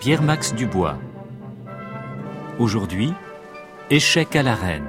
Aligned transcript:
Pierre-Max 0.00 0.54
Dubois. 0.54 0.98
Aujourd'hui, 2.58 3.12
Échec 3.90 4.36
à 4.36 4.42
la 4.42 4.54
reine. 4.54 4.84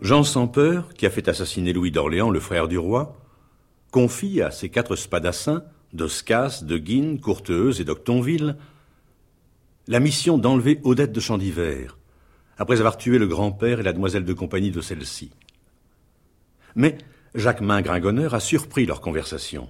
Jean 0.00 0.22
sans 0.22 0.46
peur, 0.46 0.94
qui 0.94 1.06
a 1.06 1.10
fait 1.10 1.28
assassiner 1.28 1.72
Louis 1.72 1.90
d'Orléans, 1.90 2.30
le 2.30 2.38
frère 2.38 2.68
du 2.68 2.78
roi, 2.78 3.18
confie 3.90 4.40
à 4.40 4.52
ses 4.52 4.68
quatre 4.68 4.94
spadassins, 4.94 5.64
d'Oscas, 5.92 6.62
de 6.62 6.78
Guine, 6.78 7.20
Courteuse 7.20 7.80
et 7.80 7.84
d'Octonville, 7.84 8.56
la 9.88 10.00
mission 10.00 10.36
d'enlever 10.36 10.80
Odette 10.82 11.12
de 11.12 11.20
Chandivert, 11.20 11.96
après 12.58 12.78
avoir 12.78 12.96
tué 12.96 13.18
le 13.18 13.26
grand-père 13.26 13.80
et 13.80 13.82
la 13.84 13.92
demoiselle 13.92 14.24
de 14.24 14.32
compagnie 14.32 14.70
de 14.70 14.80
celle-ci. 14.80 15.30
Mais 16.74 16.98
Jacquemin 17.34 17.82
Gringonneur 17.82 18.34
a 18.34 18.40
surpris 18.40 18.86
leur 18.86 19.00
conversation. 19.00 19.68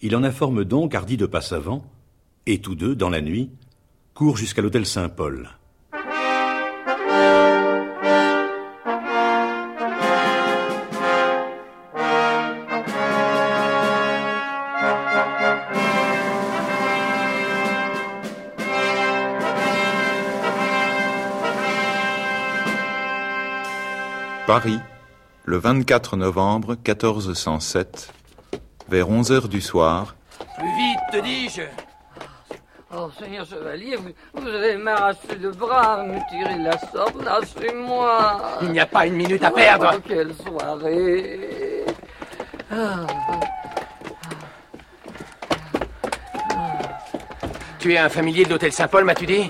Il 0.00 0.16
en 0.16 0.24
informe 0.24 0.64
donc 0.64 0.94
Hardy 0.94 1.16
de 1.16 1.26
Passavant, 1.26 1.84
et 2.46 2.60
tous 2.60 2.74
deux, 2.74 2.96
dans 2.96 3.10
la 3.10 3.20
nuit, 3.20 3.50
courent 4.14 4.36
jusqu'à 4.36 4.62
l'hôtel 4.62 4.86
Saint-Paul. 4.86 5.50
Paris, 24.52 24.80
le 25.44 25.58
24 25.58 26.16
novembre 26.16 26.70
1407, 26.84 28.12
vers 28.88 29.08
11 29.08 29.30
heures 29.30 29.48
du 29.48 29.60
soir. 29.60 30.16
Plus 30.58 30.66
vite, 30.66 30.98
te 31.12 31.20
dis-je. 31.24 31.62
Oh, 32.92 33.08
Seigneur 33.16 33.46
Chevalier, 33.46 33.94
vous, 33.94 34.10
vous 34.34 34.48
allez 34.48 34.76
m'arracher 34.76 35.36
le 35.40 35.52
bras, 35.52 36.02
me 36.02 36.18
tirer 36.28 36.58
la 36.58 36.76
sorte, 36.76 37.14
lâchez-moi 37.24 38.58
Il 38.62 38.72
n'y 38.72 38.80
a 38.80 38.86
pas 38.86 39.06
une 39.06 39.14
minute 39.14 39.44
à 39.44 39.52
perdre. 39.52 39.92
Oh, 39.94 40.00
quelle 40.04 40.34
soirée. 40.34 41.84
Ah, 42.72 43.06
Tu 47.78 47.94
es 47.94 47.98
un 47.98 48.08
familier 48.08 48.44
de 48.44 48.50
l'hôtel 48.50 48.72
Saint-Paul, 48.72 49.04
m'as-tu 49.04 49.26
dit? 49.26 49.48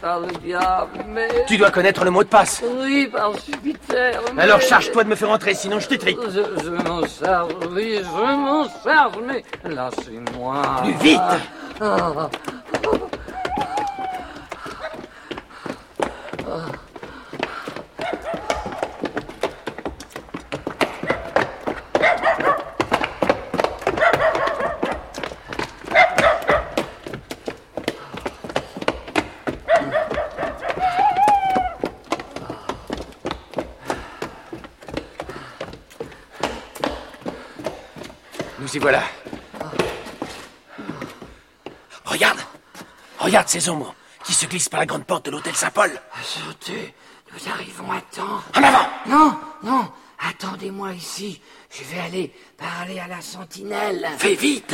Par 0.00 0.20
le 0.20 0.28
diable, 0.44 1.04
mais... 1.08 1.28
Tu 1.46 1.56
dois 1.56 1.70
connaître 1.70 2.04
le 2.04 2.10
mot 2.10 2.22
de 2.22 2.28
passe. 2.28 2.62
Oui, 2.80 3.08
par 3.12 3.32
Jupiter, 3.34 4.20
mais... 4.34 4.42
Alors 4.42 4.60
charge-toi 4.60 5.04
de 5.04 5.08
me 5.08 5.14
faire 5.14 5.30
entrer, 5.30 5.54
sinon 5.54 5.80
je 5.80 5.88
t'étrique. 5.88 6.18
Je, 6.28 6.40
je 6.64 6.70
m'en 6.70 7.02
charge, 7.06 7.52
oui, 7.70 8.00
je 8.02 8.36
m'en 8.36 8.64
charge, 8.84 9.14
mais 9.26 9.44
lâchez-moi 9.64 10.62
Plus 10.82 10.92
vite 10.94 11.20
Ah. 11.80 12.30
Voilà. 38.86 39.02
Regarde 42.04 42.38
Regarde 43.18 43.48
ces 43.48 43.68
ombres 43.68 43.92
qui 44.22 44.32
se 44.32 44.46
glissent 44.46 44.68
par 44.68 44.78
la 44.78 44.86
grande 44.86 45.04
porte 45.04 45.26
de 45.26 45.32
l'hôtel 45.32 45.56
Saint-Paul. 45.56 45.90
Sautez, 46.22 46.94
nous 47.32 47.50
arrivons 47.52 47.90
à 47.90 48.00
temps. 48.00 48.40
En 48.54 48.62
avant 48.62 48.86
Non, 49.08 49.36
non, 49.64 49.88
attendez-moi 50.20 50.92
ici. 50.92 51.42
Je 51.68 51.82
vais 51.82 51.98
aller 51.98 52.32
parler 52.56 53.00
à 53.00 53.08
la 53.08 53.20
sentinelle. 53.20 54.08
Fais 54.18 54.34
vite 54.36 54.72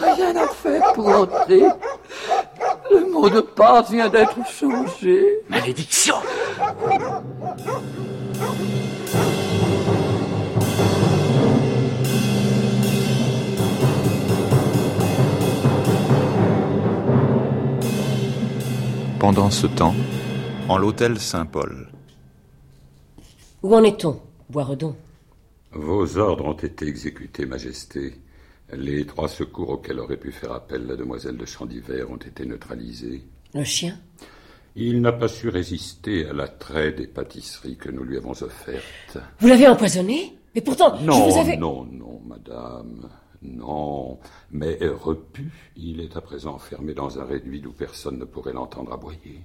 Rien 0.00 0.32
n'a 0.32 0.48
fait 0.48 0.80
pour 0.94 1.08
entrer. 1.08 1.62
Le 2.90 3.10
mot 3.10 3.28
de 3.28 3.40
passe 3.40 3.81
vient 3.92 4.08
d'être 4.08 4.38
changé. 4.46 5.22
malédiction 5.50 6.14
Pendant 19.20 19.50
ce 19.50 19.66
temps, 19.66 19.94
en 20.68 20.78
l'hôtel 20.78 21.18
Saint-Paul. 21.18 21.88
Où 23.62 23.74
en 23.74 23.84
est-on, 23.84 24.20
Boiredon 24.48 24.96
Vos 25.72 26.16
ordres 26.18 26.46
ont 26.46 26.52
été 26.54 26.86
exécutés, 26.86 27.46
Majesté. 27.46 28.14
Les 28.72 29.04
trois 29.04 29.28
secours 29.28 29.68
auxquels 29.68 30.00
aurait 30.00 30.16
pu 30.16 30.32
faire 30.32 30.52
appel 30.52 30.86
la 30.86 30.96
demoiselle 30.96 31.36
de 31.36 31.44
Chandivert 31.44 32.10
ont 32.10 32.16
été 32.16 32.46
neutralisés. 32.46 33.22
Le 33.54 33.64
chien? 33.64 33.98
Il 34.74 35.00
n'a 35.02 35.12
pas 35.12 35.28
su 35.28 35.48
résister 35.48 36.26
à 36.26 36.32
l'attrait 36.32 36.92
des 36.92 37.06
pâtisseries 37.06 37.76
que 37.76 37.90
nous 37.90 38.04
lui 38.04 38.16
avons 38.16 38.32
offertes. 38.32 39.18
Vous 39.40 39.48
l'avez 39.48 39.68
empoisonné? 39.68 40.34
Mais 40.54 40.62
pourtant, 40.62 40.98
Non, 41.00 41.28
je 41.28 41.32
vous 41.32 41.38
avais... 41.40 41.56
non, 41.56 41.84
non, 41.84 42.20
madame. 42.26 43.08
Non. 43.42 44.18
Mais 44.50 44.78
repu, 44.82 45.50
il 45.76 46.00
est 46.00 46.16
à 46.16 46.20
présent 46.22 46.54
enfermé 46.54 46.94
dans 46.94 47.18
un 47.18 47.24
réduit 47.24 47.60
d'où 47.60 47.72
personne 47.72 48.18
ne 48.18 48.24
pourrait 48.24 48.52
l'entendre 48.54 48.92
aboyer. 48.92 49.40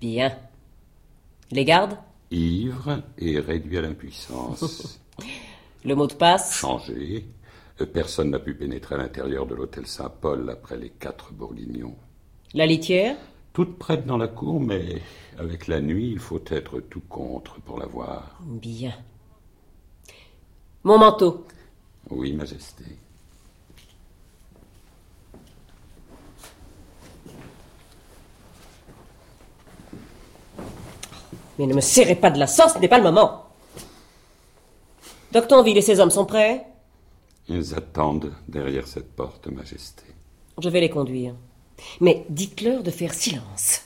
Bien. 0.00 0.36
Les 1.52 1.64
gardes? 1.64 1.96
Ivre 2.32 3.02
et 3.18 3.38
réduit 3.38 3.78
à 3.78 3.82
l'impuissance. 3.82 5.00
Le 5.84 5.94
mot 5.94 6.06
de 6.06 6.14
passe? 6.14 6.54
Changé. 6.56 7.26
Personne 7.92 8.30
n'a 8.30 8.38
pu 8.38 8.54
pénétrer 8.54 8.94
à 8.94 8.98
l'intérieur 8.98 9.46
de 9.46 9.54
l'hôtel 9.54 9.86
Saint-Paul 9.86 10.48
après 10.50 10.76
les 10.76 10.90
quatre 10.90 11.32
bourguignons. 11.32 11.94
La 12.54 12.66
litière 12.66 13.16
Toute 13.52 13.78
prête 13.78 14.06
dans 14.06 14.16
la 14.16 14.28
cour, 14.28 14.60
mais 14.60 15.02
avec 15.38 15.66
la 15.66 15.80
nuit, 15.80 16.12
il 16.12 16.20
faut 16.20 16.40
être 16.46 16.78
tout 16.78 17.02
contre 17.08 17.60
pour 17.60 17.80
la 17.80 17.86
voir. 17.86 18.38
Bien. 18.42 18.94
Mon 20.84 20.96
manteau 20.96 21.44
Oui, 22.10 22.32
Majesté. 22.32 22.84
Mais 31.58 31.66
ne 31.66 31.74
me 31.74 31.80
serrez 31.80 32.14
pas 32.14 32.30
de 32.30 32.38
la 32.38 32.46
sorte, 32.46 32.74
ce 32.76 32.78
n'est 32.78 32.88
pas 32.88 32.98
le 32.98 33.04
moment. 33.04 33.46
Doctonville 35.32 35.76
et 35.78 35.82
ses 35.82 35.98
hommes 35.98 36.10
sont 36.10 36.24
prêts 36.26 36.64
Ils 37.48 37.74
attendent 37.74 38.32
derrière 38.46 38.86
cette 38.86 39.12
porte, 39.16 39.48
Majesté. 39.48 40.04
Je 40.62 40.68
vais 40.68 40.80
les 40.80 40.90
conduire. 40.90 41.34
Mais 42.00 42.24
dites-leur 42.28 42.82
de 42.82 42.90
faire 42.90 43.14
silence. 43.14 43.82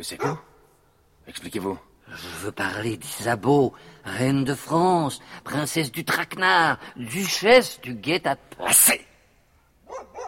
De 0.00 0.02
ces 0.02 0.16
coups 0.16 0.38
Expliquez-vous. 1.28 1.78
Je 2.08 2.28
veux 2.38 2.52
parler 2.52 2.96
d'Isabeau, 2.96 3.74
reine 4.02 4.44
de 4.44 4.54
France, 4.54 5.20
princesse 5.44 5.92
du 5.92 6.06
traquenard, 6.06 6.78
duchesse 6.96 7.78
du 7.82 7.92
guet-apens. 7.92 8.64
Assez 8.64 9.06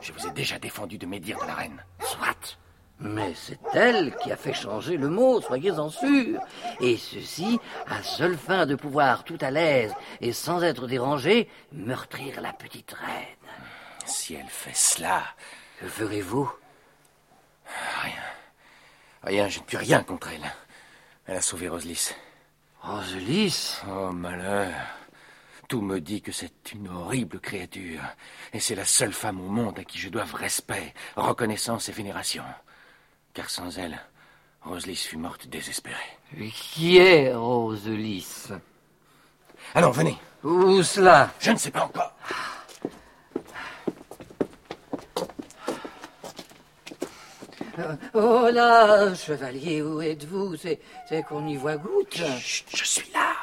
Je 0.02 0.12
vous 0.12 0.26
ai 0.26 0.30
déjà 0.32 0.58
défendu 0.58 0.98
de 0.98 1.06
médire 1.06 1.40
de 1.40 1.46
la 1.46 1.54
reine. 1.54 1.82
Soit. 2.00 2.58
Mais 2.98 3.32
c'est 3.34 3.58
elle 3.72 4.14
qui 4.16 4.30
a 4.30 4.36
fait 4.36 4.52
changer 4.52 4.98
le 4.98 5.08
mot, 5.08 5.40
soyez-en 5.40 5.88
sûrs. 5.88 6.42
Et 6.80 6.98
ceci 6.98 7.58
à 7.86 8.02
seule 8.02 8.36
fin 8.36 8.66
de 8.66 8.74
pouvoir 8.74 9.24
tout 9.24 9.38
à 9.40 9.50
l'aise 9.50 9.94
et 10.20 10.34
sans 10.34 10.62
être 10.62 10.86
dérangé 10.86 11.48
meurtrir 11.72 12.42
la 12.42 12.52
petite 12.52 12.92
reine. 12.92 14.04
Si 14.04 14.34
elle 14.34 14.50
fait 14.50 14.76
cela, 14.76 15.22
Que 15.80 15.86
ferez-vous? 15.88 16.52
Rien. 18.02 18.41
Rien, 19.22 19.48
je 19.48 19.60
ne 19.60 19.64
puis 19.64 19.76
rien 19.76 20.02
contre 20.02 20.28
elle. 20.28 20.52
Elle 21.26 21.36
a 21.36 21.42
sauvé 21.42 21.68
Roselis. 21.68 22.10
Roselis 22.80 23.76
Oh, 23.88 24.10
malheur. 24.12 24.72
Tout 25.68 25.80
me 25.80 26.00
dit 26.00 26.20
que 26.20 26.32
c'est 26.32 26.72
une 26.72 26.88
horrible 26.88 27.38
créature. 27.40 28.02
Et 28.52 28.60
c'est 28.60 28.74
la 28.74 28.84
seule 28.84 29.12
femme 29.12 29.40
au 29.40 29.48
monde 29.48 29.78
à 29.78 29.84
qui 29.84 29.98
je 29.98 30.08
doive 30.08 30.34
respect, 30.34 30.92
reconnaissance 31.16 31.88
et 31.88 31.92
vénération. 31.92 32.44
Car 33.32 33.48
sans 33.48 33.78
elle, 33.78 33.98
Roselis 34.62 34.96
fut 34.96 35.16
morte 35.16 35.46
désespérée. 35.46 36.18
Et 36.36 36.50
Qui 36.50 36.98
est 36.98 37.32
Roselis 37.32 38.48
Allons, 39.74 39.90
venez. 39.92 40.18
Où 40.42 40.82
cela? 40.82 41.30
Je 41.38 41.52
ne 41.52 41.56
sais 41.56 41.70
pas 41.70 41.84
encore. 41.84 42.12
Oh 48.14 48.48
là, 48.52 49.14
chevalier, 49.14 49.82
où 49.82 50.00
êtes-vous? 50.00 50.56
C'est 50.56 50.80
c'est 51.08 51.22
qu'on 51.22 51.46
y 51.46 51.56
voit 51.56 51.76
goutte. 51.76 52.22
Chut, 52.38 52.66
je 52.74 52.84
suis 52.84 53.10
là. 53.12 53.34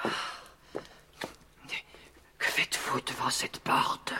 Que 2.38 2.46
faites-vous 2.46 3.02
devant 3.02 3.30
cette 3.30 3.60
porte? 3.60 4.14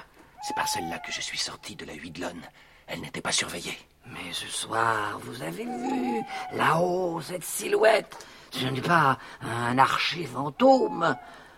C'est 0.46 0.56
par 0.56 0.68
celle-là 0.68 1.00
que 1.00 1.12
je 1.12 1.22
suis 1.22 1.38
sorti 1.38 1.76
de 1.76 1.86
la 1.86 1.94
Huidelonne. 1.94 2.42
Elle 2.88 3.02
n'était 3.02 3.22
pas 3.22 3.32
surveillée. 3.32 3.78
Mais 4.08 4.34
ce 4.34 4.48
soir, 4.48 5.20
vous 5.22 5.42
avez 5.44 5.66
vu, 5.66 6.24
là-haut, 6.54 7.22
cette 7.22 7.44
silhouette. 7.44 8.18
Ce 8.52 8.66
n'est 8.66 8.82
pas 8.82 9.20
un 9.42 9.78
archer 9.78 10.26
fantôme. 10.26 11.16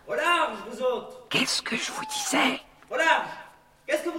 Au 0.07 0.13
large, 0.13 0.57
vous 0.69 0.81
autres 0.81 1.27
Qu'est-ce 1.29 1.61
que 1.61 1.77
je 1.77 1.91
vous 1.91 2.05
disais? 2.05 2.59
Au 2.89 2.97
large 2.97 3.27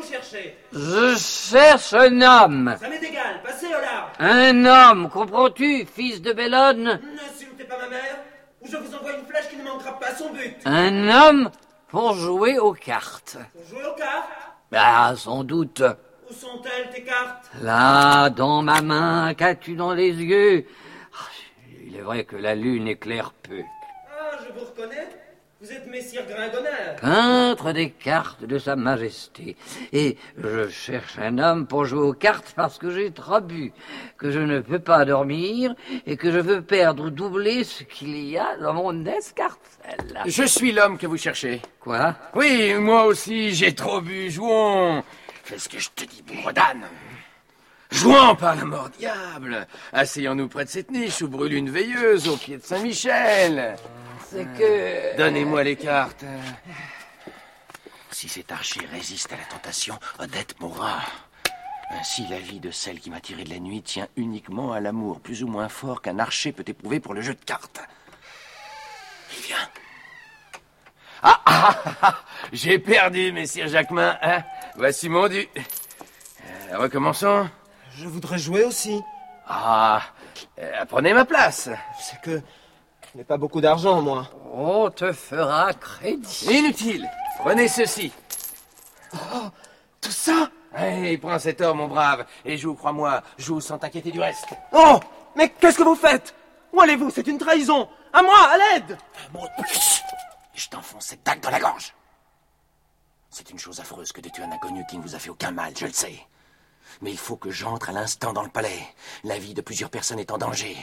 vous 0.02 0.12
cherchez 0.12 0.56
Je 0.72 1.16
cherche 1.18 1.92
un 1.94 2.20
homme. 2.20 2.76
Ça 2.80 2.88
m'est 2.88 3.02
égal, 3.02 3.40
passez 3.44 3.66
au 3.66 3.80
large 3.80 4.12
Un 4.18 4.64
homme, 4.64 5.08
comprends-tu, 5.10 5.86
fils 5.86 6.20
de 6.22 6.32
Bellone? 6.32 7.00
N'insultez 7.14 7.64
pas 7.64 7.78
ma 7.78 7.88
mère, 7.88 8.18
ou 8.60 8.66
je 8.68 8.76
vous 8.76 8.94
envoie 8.94 9.12
une 9.14 9.26
flèche 9.26 9.48
qui 9.50 9.56
ne 9.56 9.64
manquera 9.64 9.98
pas 9.98 10.14
son 10.14 10.30
but 10.32 10.56
Un 10.64 11.08
homme 11.08 11.50
pour 11.88 12.14
jouer 12.14 12.58
aux 12.58 12.72
cartes. 12.72 13.36
Pour 13.54 13.66
jouer 13.66 13.84
aux 13.86 13.94
cartes 13.96 14.28
Ah, 14.72 15.14
sans 15.16 15.44
doute. 15.44 15.82
Où 16.30 16.32
sont-elles, 16.34 16.90
tes 16.94 17.02
cartes? 17.02 17.50
Là, 17.60 18.30
dans 18.30 18.62
ma 18.62 18.80
main, 18.80 19.34
qu'as-tu 19.34 19.74
dans 19.74 19.92
les 19.92 20.10
yeux? 20.10 20.66
Ah, 21.14 21.26
Il 21.86 21.96
est 21.96 22.00
vrai 22.00 22.24
que 22.24 22.36
la 22.36 22.54
lune 22.54 22.88
éclaire 22.88 23.32
peu. 23.42 23.60
Ah, 24.10 24.38
je 24.46 24.52
vous 24.58 24.64
reconnais 24.66 25.08
Vous 25.62 25.70
êtes 25.70 25.86
Messire 25.86 26.26
Gringonner 26.26 26.96
Peintre 27.00 27.70
des 27.70 27.90
cartes 27.90 28.44
de 28.44 28.58
Sa 28.58 28.74
Majesté. 28.74 29.54
Et 29.92 30.16
je 30.36 30.68
cherche 30.68 31.20
un 31.20 31.38
homme 31.38 31.68
pour 31.68 31.84
jouer 31.84 32.00
aux 32.00 32.14
cartes 32.14 32.52
parce 32.56 32.78
que 32.78 32.90
j'ai 32.90 33.12
trop 33.12 33.40
bu, 33.40 33.72
que 34.18 34.32
je 34.32 34.40
ne 34.40 34.58
peux 34.58 34.80
pas 34.80 35.04
dormir 35.04 35.76
et 36.04 36.16
que 36.16 36.32
je 36.32 36.38
veux 36.40 36.62
perdre 36.62 37.04
ou 37.04 37.10
doubler 37.10 37.62
ce 37.62 37.84
qu'il 37.84 38.28
y 38.28 38.36
a 38.36 38.56
dans 38.56 38.74
mon 38.74 39.06
escarcelle. 39.06 40.20
Je 40.26 40.42
suis 40.42 40.72
l'homme 40.72 40.98
que 40.98 41.06
vous 41.06 41.16
cherchez. 41.16 41.62
Quoi? 41.78 42.16
Oui, 42.34 42.74
moi 42.74 43.04
aussi, 43.04 43.54
j'ai 43.54 43.72
trop 43.72 44.00
bu. 44.00 44.32
Jouons. 44.32 45.04
Fais 45.44 45.60
ce 45.60 45.68
que 45.68 45.78
je 45.78 45.90
te 45.94 46.04
dis, 46.04 46.24
Bourdane. 46.26 46.88
Jouons 47.92 48.34
par 48.34 48.56
la 48.56 48.64
mort 48.64 48.90
diable. 48.98 49.68
Asseyons-nous 49.92 50.48
près 50.48 50.64
de 50.64 50.70
cette 50.70 50.90
niche 50.90 51.22
où 51.22 51.28
brûle 51.28 51.54
une 51.54 51.70
veilleuse 51.70 52.26
au 52.26 52.36
pied 52.36 52.56
de 52.56 52.62
Saint-Michel. 52.62 53.76
C'est 54.32 54.46
que... 54.58 55.16
Donnez-moi 55.18 55.62
les 55.62 55.76
cartes. 55.76 56.24
Si 58.10 58.30
cet 58.30 58.50
archer 58.50 58.80
résiste 58.90 59.30
à 59.30 59.36
la 59.36 59.44
tentation, 59.44 59.98
Odette 60.18 60.58
mourra. 60.58 61.00
Ainsi, 61.90 62.26
la 62.30 62.38
vie 62.38 62.58
de 62.58 62.70
celle 62.70 62.98
qui 62.98 63.10
m'a 63.10 63.20
tiré 63.20 63.44
de 63.44 63.50
la 63.50 63.58
nuit 63.58 63.82
tient 63.82 64.08
uniquement 64.16 64.72
à 64.72 64.80
l'amour 64.80 65.20
plus 65.20 65.42
ou 65.42 65.48
moins 65.48 65.68
fort 65.68 66.00
qu'un 66.00 66.18
archer 66.18 66.52
peut 66.52 66.64
éprouver 66.66 66.98
pour 66.98 67.12
le 67.12 67.20
jeu 67.20 67.34
de 67.34 67.44
cartes. 67.44 67.82
Il 69.36 69.42
vient. 69.42 69.68
Ah, 71.22 71.42
ah, 71.44 71.82
ah, 71.84 71.94
ah, 72.00 72.18
J'ai 72.54 72.78
perdu, 72.78 73.32
messire 73.32 73.68
Jacquemin. 73.68 74.16
Hein 74.22 74.44
Voici 74.76 75.10
mon 75.10 75.28
dû. 75.28 75.46
Euh, 76.70 76.78
recommençons. 76.78 77.50
Je 77.98 78.06
voudrais 78.06 78.38
jouer 78.38 78.64
aussi. 78.64 78.98
Ah, 79.46 80.02
euh, 80.58 80.86
prenez 80.86 81.12
ma 81.12 81.26
place. 81.26 81.68
C'est 82.00 82.20
que 82.22 82.40
je 83.12 83.18
n'ai 83.18 83.24
pas 83.24 83.36
beaucoup 83.36 83.60
d'argent, 83.60 84.00
moi. 84.00 84.28
On 84.52 84.90
te 84.90 85.12
fera 85.12 85.72
crédit. 85.74 86.46
Inutile. 86.50 87.08
Prenez 87.38 87.68
ceci. 87.68 88.12
Tout 90.00 90.10
ça? 90.10 90.50
Allez, 90.74 91.18
prends 91.18 91.38
cet 91.38 91.60
or, 91.60 91.74
mon 91.74 91.88
brave, 91.88 92.24
et 92.44 92.56
joue, 92.56 92.74
crois-moi, 92.74 93.22
joue 93.36 93.60
sans 93.60 93.78
t'inquiéter 93.78 94.10
du 94.10 94.20
reste. 94.20 94.46
Oh 94.72 94.98
Mais 95.36 95.50
qu'est-ce 95.50 95.76
que 95.76 95.82
vous 95.82 95.94
faites? 95.94 96.34
Où 96.72 96.80
allez-vous? 96.80 97.10
C'est 97.10 97.26
une 97.26 97.36
trahison 97.38 97.88
À 98.12 98.22
moi, 98.22 98.38
à 98.38 98.56
l'aide 98.56 98.96
Un 99.28 99.38
mot 99.38 99.44
de 99.46 99.62
plus, 99.62 100.02
et 100.54 100.58
je 100.58 100.68
t'enfonce 100.70 101.06
cette 101.06 101.22
dague 101.24 101.40
dans 101.40 101.50
la 101.50 101.60
gorge. 101.60 101.94
C'est 103.28 103.50
une 103.50 103.58
chose 103.58 103.80
affreuse 103.80 104.12
que 104.12 104.22
de 104.22 104.30
tuer 104.30 104.44
un 104.44 104.52
inconnu 104.52 104.84
qui 104.88 104.96
ne 104.96 105.02
vous 105.02 105.14
a 105.14 105.18
fait 105.18 105.30
aucun 105.30 105.50
mal, 105.50 105.74
je 105.76 105.86
le 105.86 105.92
sais. 105.92 106.18
Mais 107.02 107.10
il 107.10 107.18
faut 107.18 107.36
que 107.36 107.50
j'entre 107.50 107.90
à 107.90 107.92
l'instant 107.92 108.32
dans 108.32 108.42
le 108.42 108.48
palais. 108.48 108.86
La 109.24 109.38
vie 109.38 109.54
de 109.54 109.60
plusieurs 109.60 109.90
personnes 109.90 110.18
est 110.18 110.30
en 110.30 110.38
danger. 110.38 110.76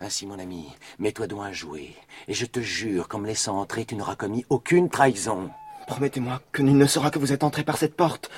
Ainsi, 0.00 0.26
mon 0.26 0.38
ami, 0.38 0.68
mets-toi 0.98 1.26
donc 1.26 1.44
à 1.44 1.52
jouer, 1.52 1.96
et 2.26 2.34
je 2.34 2.46
te 2.46 2.60
jure 2.60 3.08
qu'en 3.08 3.18
me 3.18 3.26
laissant 3.26 3.58
entrer, 3.58 3.84
tu 3.84 3.94
n'auras 3.94 4.16
commis 4.16 4.44
aucune 4.48 4.88
trahison. 4.88 5.50
Promettez-moi 5.86 6.40
que 6.52 6.62
nul 6.62 6.76
ne 6.76 6.86
saura 6.86 7.10
que 7.10 7.18
vous 7.18 7.32
êtes 7.32 7.44
entré 7.44 7.64
par 7.64 7.78
cette 7.78 7.96
porte, 7.96 8.30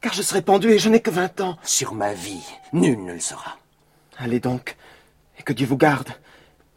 car 0.00 0.12
je 0.12 0.22
serai 0.22 0.42
pendu 0.42 0.70
et 0.70 0.78
je 0.78 0.88
n'ai 0.88 1.00
que 1.00 1.10
vingt 1.10 1.40
ans. 1.40 1.56
Sur 1.62 1.94
ma 1.94 2.12
vie, 2.14 2.44
nul 2.72 3.04
ne 3.04 3.14
le 3.14 3.20
saura. 3.20 3.58
Allez 4.18 4.40
donc, 4.40 4.76
et 5.38 5.42
que 5.42 5.52
Dieu 5.52 5.66
vous 5.66 5.76
garde, 5.76 6.10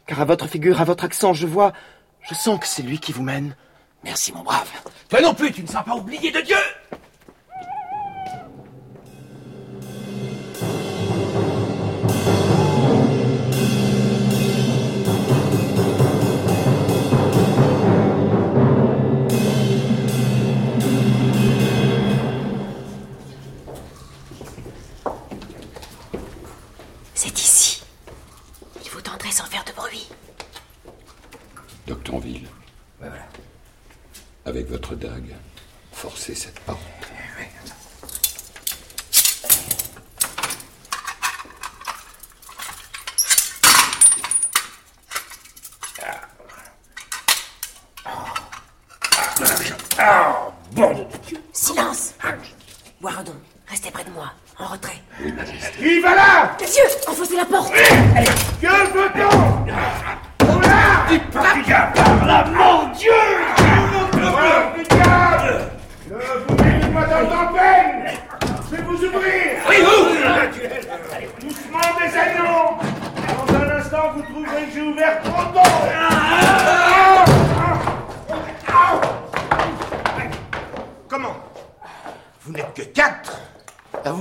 car 0.05 0.21
à 0.21 0.25
votre 0.25 0.47
figure, 0.47 0.81
à 0.81 0.85
votre 0.85 1.03
accent, 1.03 1.33
je 1.33 1.47
vois, 1.47 1.73
je 2.21 2.33
sens 2.33 2.59
que 2.59 2.67
c'est 2.67 2.83
lui 2.83 2.99
qui 2.99 3.11
vous 3.11 3.23
mène. 3.23 3.55
Merci, 4.03 4.31
mon 4.33 4.43
brave. 4.43 4.69
Toi 5.09 5.21
non 5.21 5.33
plus, 5.33 5.51
tu 5.51 5.61
ne 5.61 5.67
seras 5.67 5.83
pas 5.83 5.95
oublié 5.95 6.31
de 6.31 6.41
Dieu 6.41 6.57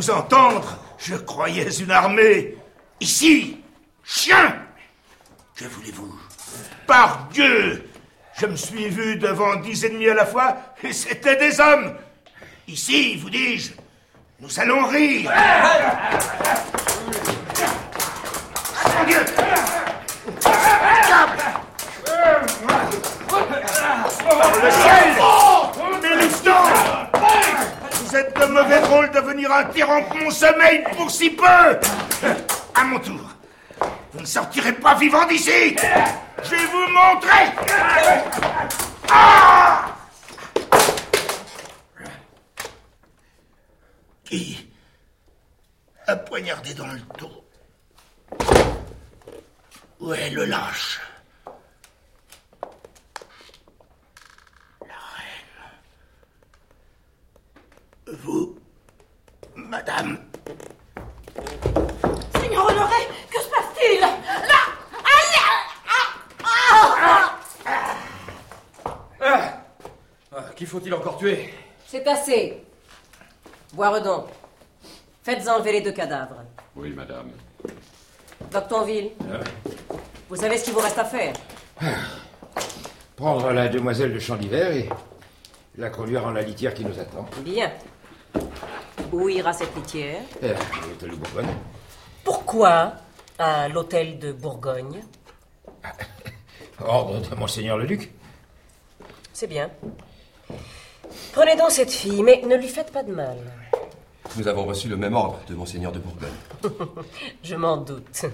vous 0.02 0.10
entendre, 0.10 0.78
je 0.98 1.14
croyais 1.14 1.70
une 1.78 1.92
armée. 1.92 2.56
Ici, 2.98 3.60
chien. 4.02 4.56
Que 5.54 5.64
voulez-vous? 5.66 6.12
Par 6.88 7.28
Dieu 7.32 7.88
Je 8.36 8.46
me 8.46 8.56
suis 8.56 8.88
vu 8.88 9.14
devant 9.16 9.54
dix 9.56 9.84
ennemis 9.84 10.08
à 10.08 10.14
la 10.14 10.26
fois, 10.26 10.56
et 10.82 10.92
c'était 10.92 11.36
des 11.36 11.60
hommes. 11.60 11.94
Ici, 12.66 13.16
vous 13.16 13.30
dis-je, 13.30 13.72
nous 14.40 14.58
allons 14.58 14.88
rire. 14.88 15.30
Mon 18.98 19.04
Dieu 19.04 19.18
Le 24.62 24.70
ciel 24.70 25.12
Vous 28.12 28.18
êtes 28.18 28.38
de 28.38 28.44
mauvais 28.44 28.78
rôle 28.80 29.10
de 29.10 29.20
venir 29.20 29.50
interrompre 29.50 30.14
mon 30.16 30.30
sommeil 30.30 30.84
pour 30.94 31.10
si 31.10 31.30
peu. 31.30 31.44
À 32.74 32.84
mon 32.84 32.98
tour 32.98 33.26
Vous 34.12 34.20
ne 34.20 34.26
sortirez 34.26 34.74
pas 34.74 34.94
vivant 34.96 35.26
d'ici. 35.26 35.74
Je 36.44 36.50
vais 36.50 36.66
vous 36.66 36.88
montrer. 36.88 37.46
Ah 39.10 39.96
Qui 44.26 44.68
a 46.06 46.14
poignardé 46.16 46.74
dans 46.74 46.88
le 46.88 47.00
dos? 47.18 47.44
Où 50.00 50.12
est 50.12 50.28
le 50.28 50.44
lâche? 50.44 51.00
Vous, 58.20 58.56
madame, 59.56 60.18
Seigneur 62.40 62.66
Honoré, 62.66 63.06
que 63.30 63.40
se 63.40 63.48
passe-t-il? 63.48 64.00
Là! 64.00 64.08
Aïe 64.92 65.40
Ah! 65.88 67.38
Ah! 69.20 69.62
Ah, 70.34 70.44
Qui 70.54 70.66
faut-il 70.66 70.92
encore 70.92 71.16
tuer? 71.16 71.54
C'est 71.86 72.06
assez. 72.06 72.62
Boiredon, 73.72 74.26
faites 75.22 75.48
enlever 75.48 75.72
les 75.72 75.80
deux 75.80 75.92
cadavres. 75.92 76.44
Oui, 76.76 76.90
madame. 76.90 77.30
Doctonville, 78.50 79.12
vous 80.28 80.36
savez 80.36 80.58
ce 80.58 80.64
qu'il 80.64 80.74
vous 80.74 80.80
reste 80.80 80.98
à 80.98 81.04
faire. 81.06 81.32
Prendre 83.16 83.50
la 83.52 83.68
demoiselle 83.68 84.12
de 84.12 84.18
Champ 84.18 84.36
d'hiver 84.36 84.70
et 84.72 84.88
la 85.78 85.88
conduire 85.88 86.26
en 86.26 86.32
la 86.32 86.42
litière 86.42 86.74
qui 86.74 86.84
nous 86.84 86.98
attend. 87.00 87.24
Bien. 87.38 87.72
Où 89.12 89.28
ira 89.28 89.52
cette 89.52 89.74
litière? 89.74 90.22
Eh, 90.42 90.50
à 90.50 90.86
l'hôtel 90.88 91.10
de 91.10 91.16
Bourbonne. 91.16 91.54
Pourquoi 92.24 92.92
à 93.38 93.68
l'hôtel 93.68 94.18
de 94.18 94.32
Bourgogne? 94.32 95.02
Ordre 96.84 97.20
de 97.20 97.34
Monseigneur 97.34 97.76
le 97.76 97.86
Duc. 97.86 98.10
C'est 99.32 99.46
bien. 99.46 99.70
Prenez 101.32 101.56
donc 101.56 101.70
cette 101.70 101.90
fille, 101.90 102.22
mais 102.22 102.42
ne 102.46 102.56
lui 102.56 102.68
faites 102.68 102.92
pas 102.92 103.02
de 103.02 103.12
mal. 103.12 103.36
Nous 104.36 104.48
avons 104.48 104.64
reçu 104.64 104.88
le 104.88 104.96
même 104.96 105.14
ordre 105.14 105.40
de 105.48 105.54
Monseigneur 105.54 105.92
de 105.92 105.98
Bourgogne. 105.98 106.30
Je 107.42 107.54
m'en 107.54 107.76
doute. 107.76 108.24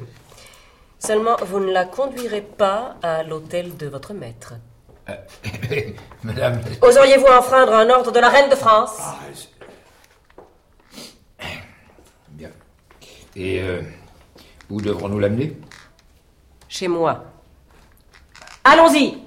Seulement, 0.99 1.37
vous 1.47 1.61
ne 1.61 1.73
la 1.73 1.85
conduirez 1.85 2.43
pas 2.43 2.97
à 3.03 3.23
l'hôtel 3.23 3.77
de 3.77 3.87
votre 3.89 4.13
maître. 4.15 4.55
Madame. 6.23 6.61
Oseriez-vous 6.83 7.27
enfreindre 7.27 7.73
un 7.73 7.89
ordre 7.89 8.13
de 8.13 8.21
la 8.21 8.29
reine 8.29 8.51
de 8.51 8.57
France? 8.57 8.97
Bien. 8.97 9.58
Et 13.39 13.63
euh, 13.63 13.81
où 14.69 14.81
devrons-nous 14.81 15.21
l'amener? 15.21 15.57
Chez 16.69 16.89
moi. 16.89 17.25
Allons-y 18.65 19.19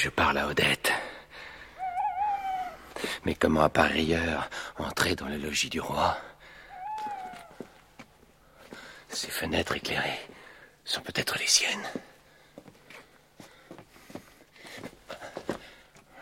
que 0.00 0.04
je 0.04 0.08
parle 0.08 0.38
à 0.38 0.46
Odette. 0.46 0.92
Mais 3.26 3.34
comment, 3.34 3.60
à 3.60 3.68
pareille 3.68 4.14
heure, 4.14 4.48
entrer 4.78 5.14
dans 5.14 5.28
le 5.28 5.36
logis 5.36 5.68
du 5.68 5.78
roi? 5.78 6.16
Ces 9.10 9.28
fenêtres 9.28 9.76
éclairées 9.76 10.26
sont 10.86 11.02
peut-être 11.02 11.38
les 11.38 11.46
siennes. 11.46 11.86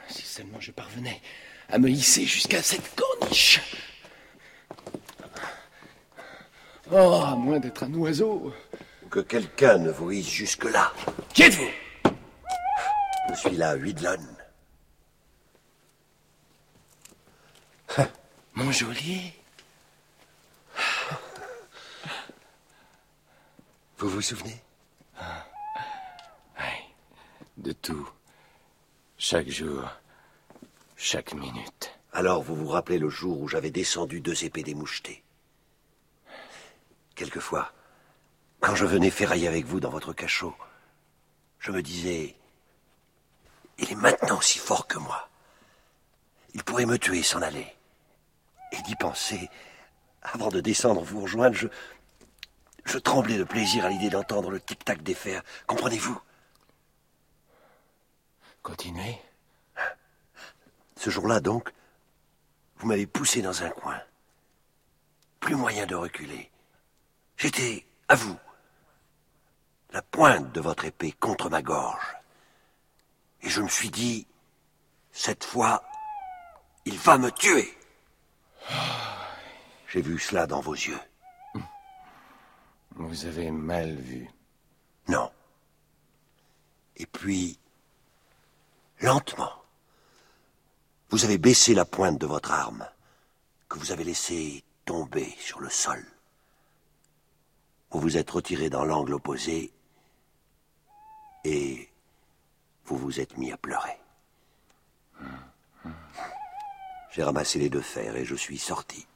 Si 0.09 0.23
seulement 0.23 0.61
je 0.61 0.73
parvenais 0.73 1.23
à 1.69 1.79
me 1.79 1.89
hisser 1.89 2.25
jusqu'à 2.25 2.63
cette 2.63 2.97
corniche. 2.97 3.61
Oh, 6.91 7.23
à 7.25 7.37
moins 7.37 7.61
d'être 7.61 7.85
un 7.85 7.95
oiseau. 7.95 8.53
Que 9.09 9.21
quelqu'un 9.21 9.79
ne 9.79 9.91
vous 9.93 10.11
hisse 10.11 10.31
jusque-là. 10.31 10.93
Qui 11.33 11.45
êtes-vous? 11.45 11.71
Suis 13.39 13.57
là, 13.57 13.75
Huidlon. 13.75 14.19
Mon 18.55 18.73
geôlier 18.73 19.33
Vous 23.99 24.09
vous 24.09 24.23
souvenez? 24.23 24.63
Oui, 25.21 26.67
de 27.57 27.73
tout. 27.73 28.09
Chaque 29.17 29.49
jour, 29.49 29.89
chaque 30.97 31.35
minute. 31.35 31.93
Alors 32.13 32.43
vous 32.43 32.55
vous 32.55 32.69
rappelez 32.69 32.99
le 32.99 33.09
jour 33.09 33.41
où 33.41 33.49
j'avais 33.49 33.71
descendu 33.71 34.21
deux 34.21 34.45
épées 34.45 34.63
démouchetées 34.63 35.25
Quelquefois, 37.17 37.73
quand 38.61 38.77
je 38.77 38.85
venais 38.85 39.11
ferrailler 39.11 39.49
avec 39.49 39.65
vous 39.65 39.81
dans 39.81 39.91
votre 39.91 40.13
cachot, 40.13 40.55
je 41.59 41.73
me 41.73 41.83
disais, 41.83 42.37
il 43.79 43.93
est 43.93 43.97
maintenant 43.97 44.41
si 44.41 44.59
fort 44.59 44.87
que 44.87 44.99
moi. 44.99 45.29
Il 46.55 46.65
pourrait 46.65 46.87
me 46.87 46.99
tuer 46.99 47.19
et 47.19 47.23
s'en 47.23 47.43
aller. 47.43 47.77
Et 48.73 48.83
d'y 48.83 48.97
penser, 48.97 49.49
avant 50.23 50.49
de 50.49 50.61
descendre 50.61 51.03
vous 51.03 51.23
rejoindre, 51.23 51.55
je, 51.55 51.69
je 52.85 52.99
tremblais 52.99 53.39
de 53.39 53.45
plaisir 53.45 53.85
à 53.85 53.89
l'idée 53.89 54.11
d'entendre 54.11 54.51
le 54.51 54.61
tic-tac 54.61 55.03
des 55.03 55.15
fers. 55.15 55.43
Comprenez-vous? 55.67 56.21
Continuez. 58.63 59.19
Ce 60.97 61.11
jour-là, 61.11 61.41
donc, 61.41 61.73
vous 62.79 62.87
m'avez 62.87 63.07
poussé 63.07 63.41
dans 63.41 63.63
un 63.63 63.71
coin. 63.71 64.01
Plus 65.41 65.55
moyen 65.55 65.87
de 65.87 65.95
reculer. 65.95 66.51
J'étais 67.37 67.87
à 68.09 68.17
vous. 68.17 68.37
La 69.93 70.03
pointe 70.03 70.53
de 70.53 70.61
votre 70.61 70.85
épée 70.85 71.13
contre 71.13 71.49
ma 71.49 71.63
gorge. 71.63 72.18
Et 73.43 73.49
je 73.49 73.61
me 73.61 73.69
suis 73.69 73.91
dit, 73.91 74.27
cette 75.13 75.45
fois, 75.45 75.83
il 76.85 76.97
va 76.99 77.19
me 77.19 77.31
tuer. 77.31 77.77
J'ai 79.89 80.03
vu 80.03 80.19
cela 80.19 80.47
dans 80.47 80.61
vos 80.61 80.75
yeux. 80.75 81.01
Vous 82.95 83.27
avez 83.27 83.51
mal 83.51 83.95
vu. 83.97 84.29
Non. 85.07 85.31
Et 86.97 87.07
puis, 87.07 87.59
lentement, 89.01 89.53
vous 91.11 91.25
avez 91.25 91.39
baissé 91.39 91.75
la 91.75 91.85
pointe 91.85 92.19
de 92.19 92.27
votre 92.27 92.53
arme, 92.53 92.87
que 93.69 93.79
vous 93.79 93.93
avez 93.93 94.05
laissée 94.05 94.65
tomber 94.85 95.35
sur 95.39 95.61
le 95.61 95.71
sol. 95.71 96.05
Vous 97.91 98.01
vous 98.01 98.17
êtes 98.17 98.31
retiré 98.31 98.69
dans 98.69 98.85
l'angle 98.85 99.15
opposé 99.15 99.73
et 101.45 101.89
vous 102.89 102.97
vous 102.97 103.21
êtes 103.21 103.37
mis 103.37 103.53
à 103.53 103.57
pleurer. 103.57 103.99
J'ai 107.11 107.23
ramassé 107.23 107.59
les 107.59 107.69
deux 107.69 107.83
fers 107.83 108.17
et 108.17 108.25
je 108.25 108.35
suis 108.35 108.59
sorti. 108.59 109.07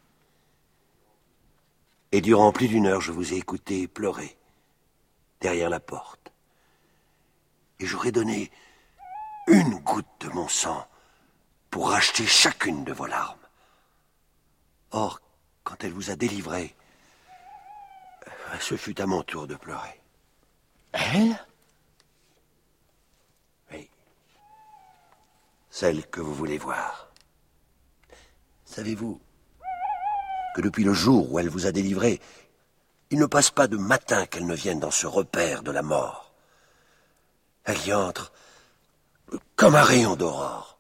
Et 2.11 2.21
durant 2.21 2.53
plus 2.53 2.69
d'une 2.69 2.87
heure, 2.87 3.01
je 3.01 3.13
vous 3.13 3.33
ai 3.33 3.37
écouté 3.37 3.89
pleurer 3.89 4.37
derrière 5.41 5.71
la 5.71 5.81
porte. 5.81 6.33
Et 7.79 7.87
j'aurais 7.87 8.13
donné 8.13 8.51
une 9.47 9.79
goutte 9.79 10.07
de 10.21 10.29
mon 10.29 10.49
sang 10.49 10.87
pour 11.71 11.91
racheter 11.91 12.27
chacune 12.27 12.85
de 12.85 12.93
vos 12.93 13.07
larmes. 13.07 13.39
Or, 14.91 15.21
quand 15.65 15.83
elle 15.85 15.93
vous 15.93 16.11
a 16.11 16.17
délivré, 16.17 16.75
ce 18.61 18.77
fut 18.77 19.01
à 19.01 19.07
mon 19.07 19.23
tour 19.23 19.47
de 19.47 19.55
pleurer. 19.55 20.01
Elle? 20.93 21.39
Celle 25.73 26.07
que 26.07 26.21
vous 26.21 26.35
voulez 26.35 26.59
voir. 26.59 27.09
Savez-vous 28.67 29.19
que 30.55 30.61
depuis 30.61 30.85
le 30.85 30.93
jour 30.93 31.33
où 31.33 31.39
elle 31.39 31.49
vous 31.49 31.65
a 31.65 31.73
délivré, 31.73 32.21
il 33.09 33.19
ne 33.19 33.25
passe 33.25 33.51
pas 33.51 33.69
de 33.69 33.79
matin 33.79 34.27
qu'elle 34.27 34.45
ne 34.45 34.55
vienne 34.55 34.81
dans 34.81 34.91
ce 34.91 35.07
repère 35.07 35.63
de 35.63 35.71
la 35.71 35.81
mort. 35.81 36.35
Elle 37.65 37.87
y 37.87 37.95
entre 37.95 38.35
comme 39.57 39.75
un 39.75 39.83
rayon 39.83 40.15
d'aurore. 40.15 40.77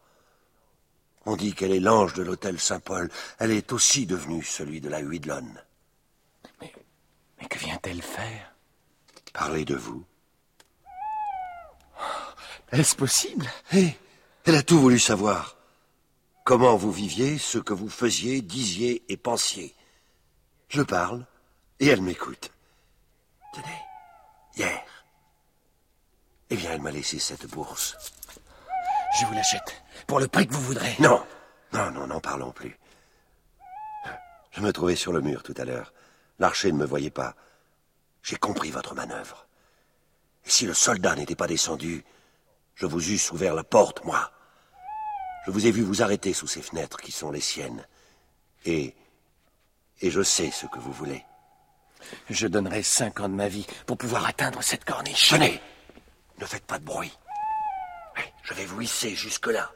On 1.24 1.36
dit 1.36 1.54
qu'elle 1.54 1.72
est 1.72 1.80
l'ange 1.80 2.12
de 2.12 2.22
l'hôtel 2.22 2.60
Saint-Paul. 2.60 3.10
Elle 3.38 3.52
est 3.52 3.72
aussi 3.72 4.04
devenue 4.04 4.44
celui 4.44 4.82
de 4.82 4.90
la 4.90 4.98
Huidlonne. 4.98 5.64
Mais, 6.60 6.70
mais 7.40 7.48
que 7.48 7.58
vient-elle 7.58 8.02
faire? 8.02 8.54
Parler 9.32 9.64
de 9.64 9.74
vous. 9.74 10.04
Est-ce 12.72 12.94
possible? 12.94 13.50
Eh, 13.72 13.96
elle 14.44 14.56
a 14.56 14.62
tout 14.62 14.80
voulu 14.80 14.98
savoir. 14.98 15.56
Comment 16.44 16.76
vous 16.76 16.92
viviez, 16.92 17.38
ce 17.38 17.58
que 17.58 17.72
vous 17.72 17.88
faisiez, 17.88 18.42
disiez 18.42 19.04
et 19.08 19.16
pensiez. 19.16 19.74
Je 20.68 20.82
parle 20.82 21.24
et 21.78 21.86
elle 21.86 22.02
m'écoute. 22.02 22.50
Tenez, 23.54 23.82
hier. 24.56 24.84
Eh 26.50 26.56
bien, 26.56 26.72
elle 26.72 26.80
m'a 26.80 26.90
laissé 26.90 27.18
cette 27.18 27.46
bourse. 27.46 27.96
Je 29.20 29.26
vous 29.26 29.34
l'achète. 29.34 29.82
Pour 30.06 30.18
le 30.18 30.28
prix 30.28 30.46
que 30.46 30.54
vous 30.54 30.62
voudrez. 30.62 30.96
Non, 30.98 31.24
non, 31.72 31.90
non, 31.92 32.06
n'en 32.06 32.20
parlons 32.20 32.50
plus. 32.50 32.78
Je 34.50 34.60
me 34.60 34.72
trouvais 34.72 34.96
sur 34.96 35.12
le 35.12 35.20
mur 35.20 35.42
tout 35.42 35.54
à 35.56 35.64
l'heure. 35.64 35.92
L'archer 36.38 36.72
ne 36.72 36.76
me 36.78 36.84
voyait 36.84 37.10
pas. 37.10 37.34
J'ai 38.22 38.36
compris 38.36 38.70
votre 38.70 38.94
manœuvre. 38.94 39.46
Et 40.44 40.50
si 40.50 40.66
le 40.66 40.74
soldat 40.74 41.14
n'était 41.14 41.36
pas 41.36 41.46
descendu, 41.46 42.04
je 42.74 42.86
vous 42.86 43.10
eusse 43.10 43.30
ouvert 43.32 43.54
la 43.54 43.64
porte, 43.64 44.04
moi. 44.04 44.30
Je 45.46 45.50
vous 45.50 45.66
ai 45.66 45.70
vu 45.70 45.82
vous 45.82 46.02
arrêter 46.02 46.32
sous 46.32 46.46
ces 46.46 46.62
fenêtres 46.62 46.98
qui 46.98 47.12
sont 47.12 47.30
les 47.30 47.40
siennes. 47.40 47.86
Et. 48.64 48.94
Et 50.00 50.10
je 50.10 50.22
sais 50.22 50.50
ce 50.50 50.66
que 50.66 50.78
vous 50.78 50.92
voulez. 50.92 51.24
Je 52.28 52.46
donnerai 52.48 52.82
cinq 52.82 53.20
ans 53.20 53.28
de 53.28 53.34
ma 53.34 53.48
vie 53.48 53.66
pour 53.86 53.96
pouvoir 53.96 54.26
atteindre 54.26 54.62
cette 54.62 54.84
corniche. 54.84 55.30
Tenez 55.30 55.60
Ne 56.38 56.46
faites 56.46 56.66
pas 56.66 56.78
de 56.78 56.84
bruit. 56.84 57.16
Je 58.42 58.54
vais 58.54 58.64
vous 58.64 58.80
hisser 58.80 59.14
jusque-là. 59.14 59.70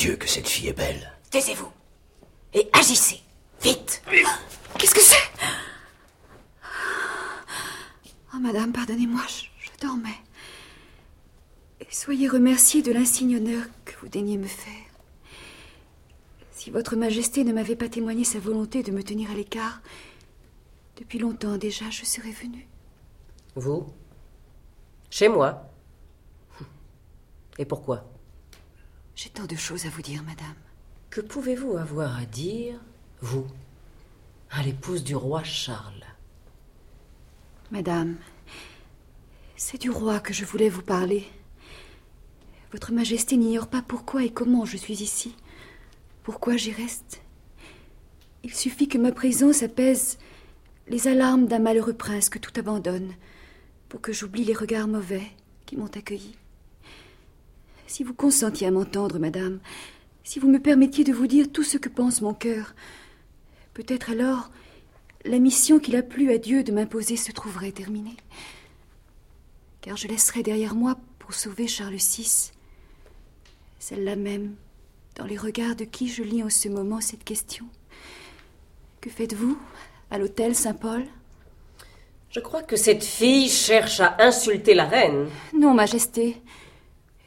Dieu 0.00 0.16
que 0.16 0.26
cette 0.26 0.48
fille 0.48 0.68
est 0.68 0.72
belle. 0.72 1.12
Taisez-vous. 1.28 1.70
Et 2.54 2.70
agissez. 2.72 3.20
Vite. 3.60 4.02
Qu'est-ce 4.78 4.94
que 4.94 5.00
c'est? 5.02 5.28
Oh, 8.34 8.38
madame, 8.38 8.72
pardonnez-moi, 8.72 9.20
je, 9.28 9.44
je 9.58 9.86
dormais. 9.86 10.18
Et 11.80 11.86
soyez 11.90 12.28
remerciée 12.28 12.80
de 12.80 12.92
l'insigne 12.92 13.36
honneur 13.36 13.62
que 13.84 13.94
vous 14.00 14.08
daignez 14.08 14.38
me 14.38 14.46
faire. 14.46 14.86
Si 16.52 16.70
votre 16.70 16.96
majesté 16.96 17.44
ne 17.44 17.52
m'avait 17.52 17.76
pas 17.76 17.90
témoigné 17.90 18.24
sa 18.24 18.38
volonté 18.38 18.82
de 18.82 18.92
me 18.92 19.02
tenir 19.02 19.30
à 19.30 19.34
l'écart, 19.34 19.82
depuis 20.96 21.18
longtemps 21.18 21.58
déjà, 21.58 21.90
je 21.90 22.06
serais 22.06 22.32
venue. 22.32 22.66
Vous? 23.54 23.86
Chez 25.10 25.28
moi? 25.28 25.70
Et 27.58 27.66
pourquoi? 27.66 28.10
J'ai 29.22 29.28
tant 29.28 29.44
de 29.44 29.54
choses 29.54 29.84
à 29.84 29.90
vous 29.90 30.00
dire, 30.00 30.22
madame. 30.22 30.56
Que 31.10 31.20
pouvez-vous 31.20 31.76
avoir 31.76 32.16
à 32.16 32.24
dire, 32.24 32.80
vous, 33.20 33.46
à 34.50 34.62
l'épouse 34.62 35.04
du 35.04 35.14
roi 35.14 35.44
Charles? 35.44 36.06
Madame, 37.70 38.16
c'est 39.56 39.76
du 39.76 39.90
roi 39.90 40.20
que 40.20 40.32
je 40.32 40.46
voulais 40.46 40.70
vous 40.70 40.80
parler. 40.80 41.26
Votre 42.72 42.92
Majesté 42.92 43.36
n'ignore 43.36 43.68
pas 43.68 43.82
pourquoi 43.82 44.24
et 44.24 44.30
comment 44.32 44.64
je 44.64 44.78
suis 44.78 45.02
ici, 45.02 45.36
pourquoi 46.22 46.56
j'y 46.56 46.72
reste. 46.72 47.20
Il 48.42 48.54
suffit 48.54 48.88
que 48.88 48.96
ma 48.96 49.12
présence 49.12 49.62
apaise 49.62 50.16
les 50.88 51.08
alarmes 51.08 51.44
d'un 51.44 51.58
malheureux 51.58 51.92
prince 51.92 52.30
que 52.30 52.38
tout 52.38 52.58
abandonne, 52.58 53.12
pour 53.90 54.00
que 54.00 54.14
j'oublie 54.14 54.44
les 54.44 54.54
regards 54.54 54.88
mauvais 54.88 55.30
qui 55.66 55.76
m'ont 55.76 55.94
accueilli. 55.94 56.36
Si 57.90 58.04
vous 58.04 58.14
consentiez 58.14 58.68
à 58.68 58.70
m'entendre, 58.70 59.18
madame, 59.18 59.58
si 60.22 60.38
vous 60.38 60.48
me 60.48 60.60
permettiez 60.60 61.02
de 61.02 61.12
vous 61.12 61.26
dire 61.26 61.50
tout 61.50 61.64
ce 61.64 61.76
que 61.76 61.88
pense 61.88 62.20
mon 62.20 62.34
cœur, 62.34 62.76
peut-être 63.74 64.10
alors 64.10 64.52
la 65.24 65.40
mission 65.40 65.80
qu'il 65.80 65.96
a 65.96 66.04
plu 66.04 66.30
à 66.30 66.38
Dieu 66.38 66.62
de 66.62 66.70
m'imposer 66.70 67.16
se 67.16 67.32
trouverait 67.32 67.72
terminée. 67.72 68.16
Car 69.80 69.96
je 69.96 70.06
laisserai 70.06 70.44
derrière 70.44 70.76
moi 70.76 70.98
pour 71.18 71.34
sauver 71.34 71.66
Charles 71.66 71.96
VI, 71.96 72.52
celle-là 73.80 74.14
même, 74.14 74.54
dans 75.16 75.26
les 75.26 75.36
regards 75.36 75.74
de 75.74 75.84
qui 75.84 76.06
je 76.06 76.22
lis 76.22 76.44
en 76.44 76.50
ce 76.50 76.68
moment 76.68 77.00
cette 77.00 77.24
question. 77.24 77.66
Que 79.00 79.10
faites-vous 79.10 79.58
à 80.12 80.18
l'hôtel 80.18 80.54
Saint-Paul? 80.54 81.02
Je 82.30 82.38
crois 82.38 82.62
que 82.62 82.76
cette 82.76 83.02
fille 83.02 83.48
cherche 83.48 83.98
à 83.98 84.14
insulter 84.20 84.74
la 84.74 84.84
reine. 84.84 85.28
Non, 85.52 85.74
Majesté. 85.74 86.40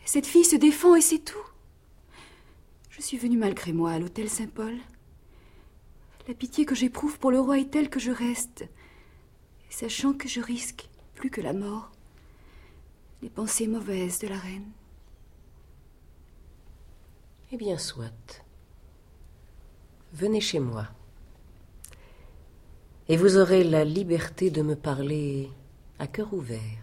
Cette 0.06 0.26
fille 0.26 0.46
se 0.46 0.56
défend 0.56 0.96
et 0.96 1.02
c'est 1.02 1.20
tout. 1.20 1.38
Je 2.90 3.02
suis 3.02 3.18
venue 3.18 3.38
malgré 3.38 3.74
moi 3.74 3.92
à 3.92 4.00
l'hôtel 4.00 4.30
Saint-Paul. 4.30 4.78
La 6.28 6.34
pitié 6.34 6.66
que 6.66 6.76
j'éprouve 6.76 7.20
pour 7.20 7.32
le 7.32 7.40
roi 7.40 7.60
est 7.60 7.72
telle 7.72 7.90
que 7.90 8.00
je 8.00 8.12
reste, 8.12 8.66
sachant 9.70 10.14
que 10.14 10.28
je 10.28 10.42
risque 10.42 10.90
plus 11.16 11.30
que 11.30 11.42
la 11.42 11.54
mort 11.54 11.92
les 13.24 13.30
pensées 13.30 13.68
mauvaises 13.68 14.20
de 14.20 14.28
la 14.28 14.38
reine. 14.38 14.70
Eh 17.54 17.58
bien, 17.58 17.78
soit. 17.78 18.44
Venez 20.12 20.42
chez 20.42 20.60
moi. 20.60 20.90
Et 23.08 23.16
vous 23.16 23.38
aurez 23.38 23.64
la 23.64 23.86
liberté 23.86 24.52
de 24.52 24.62
me 24.62 24.76
parler 24.76 25.50
à 26.00 26.08
cœur 26.08 26.34
ouvert. 26.34 26.83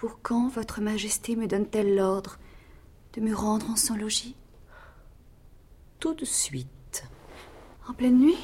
Pour 0.00 0.22
quand 0.22 0.48
votre 0.48 0.80
Majesté 0.80 1.36
me 1.36 1.46
donne-t-elle 1.46 1.94
l'ordre 1.94 2.38
de 3.12 3.20
me 3.20 3.34
rendre 3.34 3.68
en 3.68 3.76
son 3.76 3.94
logis? 3.96 4.34
Tout 5.98 6.14
de 6.14 6.24
suite. 6.24 7.04
En 7.86 7.92
pleine 7.92 8.18
nuit? 8.18 8.38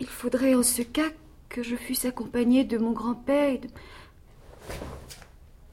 Il 0.00 0.06
faudrait 0.06 0.54
en 0.54 0.62
ce 0.62 0.80
cas 0.80 1.10
que 1.50 1.62
je 1.62 1.76
fusse 1.76 2.06
accompagnée 2.06 2.64
de 2.64 2.78
mon 2.78 2.92
grand-père 2.92 3.50
et 3.50 3.58
de... 3.58 3.68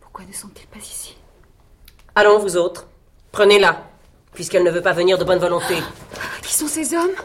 Pourquoi 0.02 0.26
ne 0.26 0.34
sont-ils 0.34 0.68
pas 0.68 0.80
ici? 0.80 1.16
Allons, 2.16 2.40
vous 2.40 2.58
autres. 2.58 2.90
Prenez-la, 3.32 3.90
puisqu'elle 4.34 4.66
ne 4.66 4.72
veut 4.72 4.82
pas 4.82 4.92
venir 4.92 5.18
de 5.18 5.24
bonne 5.24 5.40
volonté. 5.40 5.76
Qui 6.42 6.54
sont 6.54 6.68
ces 6.68 6.94
hommes? 6.96 7.16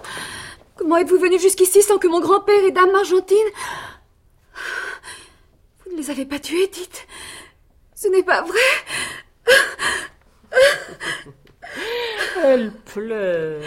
Comment 0.77 0.99
êtes-vous 0.99 1.19
venu 1.19 1.41
jusqu'ici 1.41 1.83
sans 1.83 1.99
que 1.99 2.07
mon 2.07 2.21
grand-père 2.21 2.63
et 2.63 2.71
Dame 2.71 2.95
Argentine... 2.95 3.37
Vous 6.01 6.07
ne 6.07 6.13
les 6.13 6.19
avez 6.19 6.25
pas 6.25 6.39
tués, 6.39 6.67
dites. 6.69 7.07
Ce 7.95 8.09
n'est 8.09 8.23
pas 8.23 8.41
vrai. 8.41 8.59
Elle 12.43 12.73
pleure. 12.73 13.63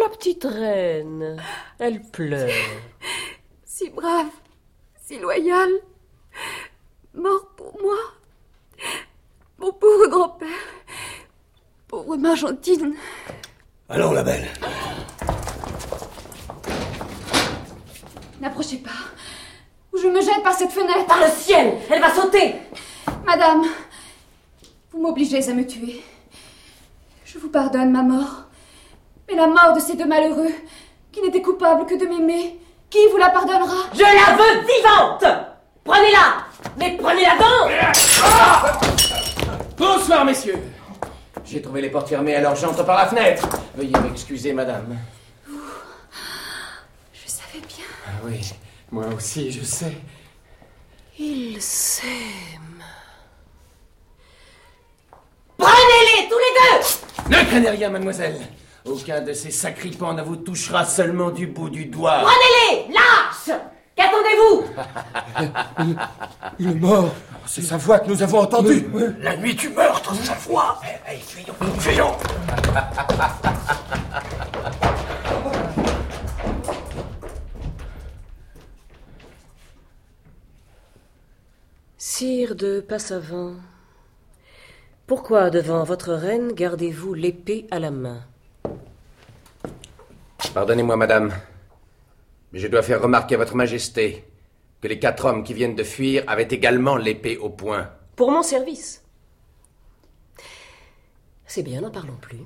La 0.00 0.08
petite 0.08 0.44
reine. 0.44 1.36
Elle 1.78 2.00
pleure. 2.00 2.48
Si 3.66 3.90
brave, 3.90 4.30
si 4.96 5.18
loyal. 5.18 5.68
Mort 7.12 7.50
pour 7.54 7.78
moi. 7.82 7.98
Mon 9.58 9.72
pauvre 9.74 10.06
grand-père. 10.06 10.48
Pauvre 11.86 12.16
Margentine. 12.16 12.94
Allons, 13.90 14.12
la 14.12 14.22
belle. 14.22 14.48
N'approchez 18.40 18.78
pas. 18.78 18.90
Je 20.04 20.10
me 20.10 20.20
jette 20.20 20.42
par 20.42 20.52
cette 20.52 20.70
fenêtre. 20.70 21.06
Par 21.06 21.18
le 21.18 21.30
ciel 21.34 21.78
Elle 21.90 22.02
va 22.02 22.14
sauter 22.14 22.56
Madame, 23.24 23.62
vous 24.92 25.00
m'obligez 25.00 25.48
à 25.48 25.54
me 25.54 25.66
tuer. 25.66 26.02
Je 27.24 27.38
vous 27.38 27.48
pardonne 27.48 27.90
ma 27.90 28.02
mort. 28.02 28.42
Mais 29.26 29.34
la 29.34 29.46
mort 29.46 29.72
de 29.74 29.80
ces 29.80 29.96
deux 29.96 30.04
malheureux, 30.04 30.52
qui 31.10 31.22
n'étaient 31.22 31.40
coupables 31.40 31.86
que 31.86 31.94
de 31.94 32.04
m'aimer, 32.04 32.60
qui 32.90 32.98
vous 33.10 33.16
la 33.16 33.30
pardonnera? 33.30 33.86
Je 33.94 34.00
la 34.00 34.36
veux 34.36 34.60
vivante 34.66 35.24
Prenez-la 35.82 36.44
Mais 36.76 36.98
prenez-la 37.00 37.36
donc 37.38 37.70
Bonsoir, 39.78 40.26
messieurs. 40.26 40.58
J'ai 41.46 41.62
trouvé 41.62 41.80
les 41.80 41.88
portes 41.88 42.10
fermées, 42.10 42.36
alors 42.36 42.56
j'entre 42.56 42.84
par 42.84 42.98
la 42.98 43.06
fenêtre. 43.06 43.48
Veuillez 43.74 43.98
m'excuser, 44.02 44.52
madame. 44.52 44.98
Je 45.48 47.26
savais 47.26 47.64
bien. 47.66 47.86
Ah 48.06 48.10
oui, 48.26 48.52
moi 48.94 49.06
aussi, 49.16 49.50
je 49.50 49.64
sais. 49.64 49.96
Ils 51.18 51.60
s'aiment. 51.60 52.08
Prenez-les, 55.58 56.28
tous 56.28 56.38
les 56.38 56.52
deux 56.60 57.36
Ne 57.36 57.44
craignez 57.50 57.70
rien, 57.70 57.90
mademoiselle. 57.90 58.40
Aucun 58.84 59.20
de 59.20 59.32
ces 59.32 59.50
sacripants 59.50 60.12
ne 60.12 60.22
vous 60.22 60.36
touchera 60.36 60.84
seulement 60.84 61.30
du 61.30 61.48
bout 61.48 61.70
du 61.70 61.86
doigt. 61.86 62.20
Prenez-les 62.22 62.94
Lâche 62.94 63.58
Qu'attendez-vous? 63.96 64.64
Il 66.60 66.70
est 66.70 66.74
mort. 66.74 67.12
C'est 67.46 67.62
sa 67.62 67.76
voix 67.76 67.98
que 67.98 68.08
nous 68.08 68.22
avons 68.22 68.40
entendue. 68.40 68.86
La 69.20 69.36
nuit 69.36 69.54
du 69.54 69.70
meurtre, 69.70 70.14
sa 70.14 70.34
voix. 70.34 70.80
Allez, 71.06 71.18
fuyons, 71.18 71.54
fuyons. 71.78 72.16
Sire 82.16 82.54
de 82.54 82.78
Passavant, 82.78 83.56
pourquoi 85.08 85.50
devant 85.50 85.82
votre 85.82 86.12
reine 86.12 86.52
gardez-vous 86.52 87.12
l'épée 87.12 87.66
à 87.72 87.80
la 87.80 87.90
main? 87.90 88.24
Pardonnez-moi, 90.54 90.94
madame, 90.96 91.34
mais 92.52 92.60
je 92.60 92.68
dois 92.68 92.82
faire 92.82 93.02
remarquer 93.02 93.34
à 93.34 93.38
votre 93.38 93.56
majesté 93.56 94.24
que 94.80 94.86
les 94.86 95.00
quatre 95.00 95.24
hommes 95.24 95.42
qui 95.42 95.54
viennent 95.54 95.74
de 95.74 95.82
fuir 95.82 96.22
avaient 96.28 96.46
également 96.48 96.96
l'épée 96.96 97.36
au 97.36 97.50
poing. 97.50 97.90
Pour 98.14 98.30
mon 98.30 98.44
service. 98.44 99.02
C'est 101.46 101.64
bien, 101.64 101.80
n'en 101.80 101.90
parlons 101.90 102.18
plus. 102.20 102.44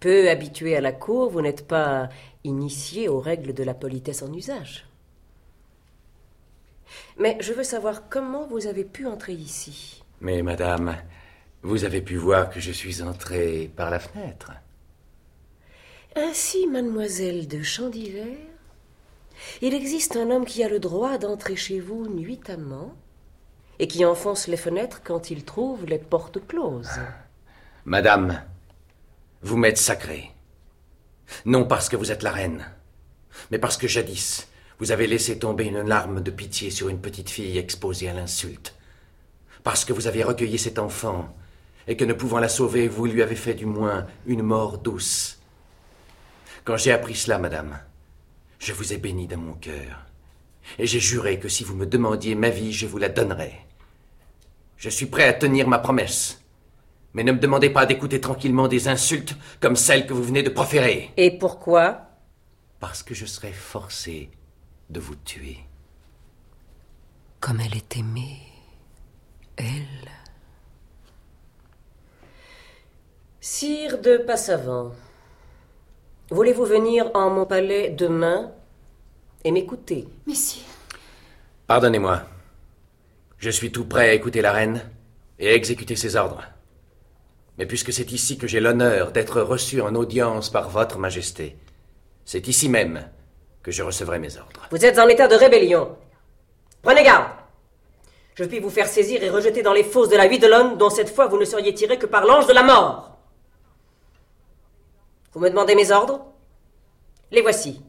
Peu 0.00 0.28
habitué 0.28 0.74
à 0.74 0.80
la 0.80 0.90
cour, 0.90 1.30
vous 1.30 1.42
n'êtes 1.42 1.68
pas 1.68 2.08
initié 2.42 3.08
aux 3.08 3.20
règles 3.20 3.54
de 3.54 3.62
la 3.62 3.74
politesse 3.74 4.24
en 4.24 4.32
usage. 4.32 4.88
Mais 7.22 7.36
je 7.38 7.52
veux 7.52 7.62
savoir 7.62 8.08
comment 8.08 8.48
vous 8.48 8.66
avez 8.66 8.82
pu 8.82 9.06
entrer 9.06 9.34
ici. 9.34 10.02
Mais, 10.20 10.42
madame, 10.42 10.96
vous 11.62 11.84
avez 11.84 12.02
pu 12.02 12.16
voir 12.16 12.50
que 12.50 12.58
je 12.58 12.72
suis 12.72 13.00
entré 13.00 13.70
par 13.76 13.90
la 13.90 14.00
fenêtre. 14.00 14.50
Ainsi, 16.16 16.66
mademoiselle 16.66 17.46
de 17.46 17.62
Chandivert, 17.62 18.26
il 19.60 19.72
existe 19.72 20.16
un 20.16 20.32
homme 20.32 20.44
qui 20.44 20.64
a 20.64 20.68
le 20.68 20.80
droit 20.80 21.16
d'entrer 21.16 21.54
chez 21.54 21.78
vous 21.78 22.08
nuitamment 22.08 22.92
et 23.78 23.86
qui 23.86 24.04
enfonce 24.04 24.48
les 24.48 24.56
fenêtres 24.56 25.00
quand 25.04 25.30
il 25.30 25.44
trouve 25.44 25.86
les 25.86 25.98
portes 26.00 26.44
closes. 26.48 26.98
Madame, 27.84 28.42
vous 29.42 29.56
m'êtes 29.56 29.78
sacrée. 29.78 30.32
Non 31.44 31.66
parce 31.66 31.88
que 31.88 31.94
vous 31.94 32.10
êtes 32.10 32.24
la 32.24 32.32
reine, 32.32 32.66
mais 33.52 33.60
parce 33.60 33.76
que 33.76 33.86
jadis, 33.86 34.48
vous 34.82 34.90
avez 34.90 35.06
laissé 35.06 35.38
tomber 35.38 35.66
une 35.66 35.82
larme 35.82 36.20
de 36.20 36.32
pitié 36.32 36.72
sur 36.72 36.88
une 36.88 37.00
petite 37.00 37.30
fille 37.30 37.56
exposée 37.56 38.08
à 38.08 38.14
l'insulte. 38.14 38.74
Parce 39.62 39.84
que 39.84 39.92
vous 39.92 40.08
avez 40.08 40.24
recueilli 40.24 40.58
cet 40.58 40.80
enfant, 40.80 41.32
et 41.86 41.96
que 41.96 42.04
ne 42.04 42.12
pouvant 42.12 42.40
la 42.40 42.48
sauver, 42.48 42.88
vous 42.88 43.06
lui 43.06 43.22
avez 43.22 43.36
fait 43.36 43.54
du 43.54 43.64
moins 43.64 44.08
une 44.26 44.42
mort 44.42 44.78
douce. 44.78 45.38
Quand 46.64 46.76
j'ai 46.76 46.90
appris 46.90 47.14
cela, 47.14 47.38
madame, 47.38 47.78
je 48.58 48.72
vous 48.72 48.92
ai 48.92 48.96
béni 48.96 49.28
dans 49.28 49.38
mon 49.38 49.52
cœur, 49.52 50.04
et 50.80 50.88
j'ai 50.88 50.98
juré 50.98 51.38
que 51.38 51.48
si 51.48 51.62
vous 51.62 51.76
me 51.76 51.86
demandiez 51.86 52.34
ma 52.34 52.50
vie, 52.50 52.72
je 52.72 52.88
vous 52.88 52.98
la 52.98 53.08
donnerais. 53.08 53.60
Je 54.78 54.88
suis 54.88 55.06
prêt 55.06 55.28
à 55.28 55.32
tenir 55.32 55.68
ma 55.68 55.78
promesse. 55.78 56.42
Mais 57.14 57.22
ne 57.22 57.30
me 57.30 57.38
demandez 57.38 57.70
pas 57.70 57.86
d'écouter 57.86 58.20
tranquillement 58.20 58.66
des 58.66 58.88
insultes 58.88 59.36
comme 59.60 59.76
celles 59.76 60.08
que 60.08 60.12
vous 60.12 60.24
venez 60.24 60.42
de 60.42 60.50
proférer. 60.50 61.12
Et 61.16 61.38
pourquoi? 61.38 62.08
Parce 62.80 63.04
que 63.04 63.14
je 63.14 63.26
serais 63.26 63.52
forcé 63.52 64.28
de 64.92 65.00
vous 65.00 65.16
tuer. 65.16 65.58
Comme 67.40 67.60
elle 67.60 67.76
est 67.76 67.96
aimée, 67.96 68.38
elle. 69.56 70.10
Sire 73.40 74.00
de 74.00 74.18
Passavant, 74.18 74.92
voulez-vous 76.30 76.64
venir 76.64 77.10
en 77.14 77.30
mon 77.30 77.46
palais 77.46 77.90
demain 77.90 78.52
et 79.44 79.50
m'écouter? 79.50 80.06
Messieurs. 80.26 80.62
Pardonnez-moi. 81.66 82.22
Je 83.38 83.50
suis 83.50 83.72
tout 83.72 83.86
prêt 83.86 84.10
à 84.10 84.14
écouter 84.14 84.42
la 84.42 84.52
reine 84.52 84.88
et 85.40 85.48
à 85.48 85.54
exécuter 85.54 85.96
ses 85.96 86.14
ordres. 86.14 86.44
Mais 87.58 87.66
puisque 87.66 87.92
c'est 87.92 88.12
ici 88.12 88.38
que 88.38 88.46
j'ai 88.46 88.60
l'honneur 88.60 89.10
d'être 89.10 89.40
reçu 89.40 89.80
en 89.80 89.94
audience 89.96 90.48
par 90.48 90.70
votre 90.70 90.98
majesté, 90.98 91.56
c'est 92.24 92.46
ici 92.46 92.68
même 92.68 93.08
que 93.62 93.70
je 93.70 93.82
recevrai 93.82 94.18
mes 94.18 94.36
ordres. 94.36 94.66
Vous 94.70 94.84
êtes 94.84 94.98
en 94.98 95.08
état 95.08 95.28
de 95.28 95.34
rébellion. 95.34 95.96
Prenez 96.82 97.04
garde. 97.04 97.28
Je 98.34 98.44
puis 98.44 98.60
vous 98.60 98.70
faire 98.70 98.88
saisir 98.88 99.22
et 99.22 99.30
rejeter 99.30 99.62
dans 99.62 99.72
les 99.72 99.84
fosses 99.84 100.08
de 100.08 100.16
la 100.16 100.26
Huidelonne, 100.26 100.78
dont 100.78 100.90
cette 100.90 101.14
fois 101.14 101.26
vous 101.26 101.38
ne 101.38 101.44
seriez 101.44 101.74
tiré 101.74 101.98
que 101.98 102.06
par 102.06 102.24
l'ange 102.24 102.46
de 102.46 102.52
la 102.52 102.62
mort. 102.62 103.18
Vous 105.32 105.40
me 105.40 105.50
demandez 105.50 105.74
mes 105.74 105.90
ordres? 105.90 106.24
Les 107.30 107.42
voici. 107.42 107.82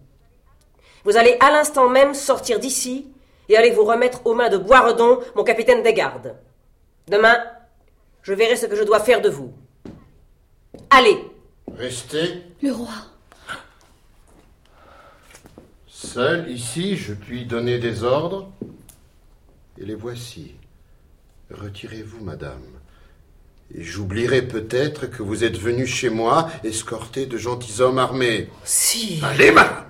Vous 1.03 1.17
allez 1.17 1.37
à 1.39 1.51
l'instant 1.51 1.89
même 1.89 2.13
sortir 2.13 2.59
d'ici 2.59 3.09
et 3.49 3.57
aller 3.57 3.71
vous 3.71 3.83
remettre 3.83 4.25
aux 4.25 4.33
mains 4.33 4.49
de 4.49 4.57
Boiredon, 4.57 5.19
mon 5.35 5.43
capitaine 5.43 5.83
des 5.83 5.93
gardes. 5.93 6.37
Demain, 7.07 7.37
je 8.21 8.33
verrai 8.33 8.55
ce 8.55 8.65
que 8.65 8.75
je 8.75 8.83
dois 8.83 9.01
faire 9.01 9.21
de 9.21 9.29
vous. 9.29 9.53
Allez 10.89 11.17
Restez. 11.75 12.43
Le 12.61 12.71
roi. 12.71 13.12
Seul 16.03 16.51
ici, 16.51 16.97
je 16.97 17.13
puis 17.13 17.45
donner 17.45 17.79
des 17.79 18.03
ordres. 18.03 18.51
Et 19.77 19.85
les 19.85 19.95
voici. 19.95 20.53
Retirez-vous, 21.49 22.21
madame. 22.23 22.61
Et 23.73 23.83
j'oublierai 23.83 24.41
peut-être 24.41 25.07
que 25.07 25.23
vous 25.23 25.45
êtes 25.45 25.57
venu 25.57 25.87
chez 25.87 26.09
moi 26.09 26.51
escorté 26.63 27.25
de 27.25 27.37
gentilshommes 27.37 27.97
armés. 27.97 28.49
Si. 28.65 29.21
Allez, 29.23 29.51
madame 29.51 29.85